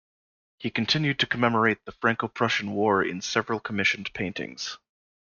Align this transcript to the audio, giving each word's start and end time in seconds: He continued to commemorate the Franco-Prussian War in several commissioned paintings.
He 0.57 0.71
continued 0.71 1.19
to 1.19 1.27
commemorate 1.27 1.85
the 1.85 1.91
Franco-Prussian 1.91 2.71
War 2.71 3.03
in 3.03 3.21
several 3.21 3.59
commissioned 3.59 4.11
paintings. 4.15 4.79